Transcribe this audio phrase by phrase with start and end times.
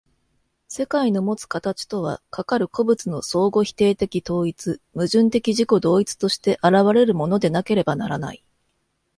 [0.67, 8.43] 世界のもつ形とは、かかる個物の相互否定的統一、矛盾的自己同一として現れるものでなければならない。